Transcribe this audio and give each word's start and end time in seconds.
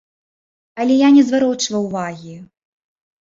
Але 0.83 0.95
я 0.99 1.09
не 1.17 1.23
зварочваў 1.27 1.85
ўвагі. 1.85 2.35